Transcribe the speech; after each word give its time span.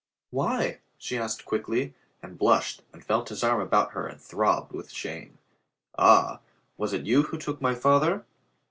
"Why?" 0.31 0.79
she 0.97 1.15
asked 1.19 1.45
quickly, 1.45 1.93
and 2.23 2.35
blushed 2.39 2.81
and 2.91 3.05
felt 3.05 3.29
his 3.29 3.43
arm 3.43 3.61
about 3.61 3.91
her 3.91 4.07
and 4.07 4.19
throbbed 4.19 4.71
with 4.71 4.89
shame. 4.89 5.37
"Ah, 5.95 6.39
was 6.75 6.91
it 6.91 7.05
you 7.05 7.21
who 7.21 7.37
took 7.37 7.61
my 7.61 7.75
father?" 7.75 8.25